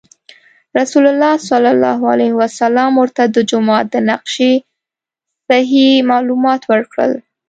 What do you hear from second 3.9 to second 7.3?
د نقشې صحیح معلومات ورکړل.